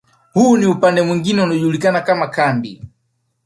Huu 0.33 0.57
ni 0.57 0.65
upande 0.65 1.01
mwingine 1.01 1.41
unaojulikana 1.41 2.01
kama 2.01 2.27
kambi 2.27 2.83